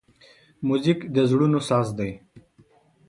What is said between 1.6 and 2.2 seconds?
ساز دی.